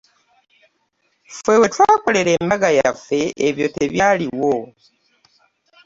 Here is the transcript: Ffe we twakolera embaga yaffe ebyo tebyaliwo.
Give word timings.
Ffe 1.35 1.53
we 1.59 1.67
twakolera 1.73 2.31
embaga 2.39 2.69
yaffe 2.79 3.19
ebyo 3.47 3.67
tebyaliwo. 3.75 4.53